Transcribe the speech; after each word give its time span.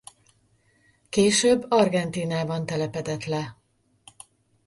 Később 1.09 1.65
Argentínában 1.69 2.65
telepedett 2.65 3.25
le. 3.25 3.57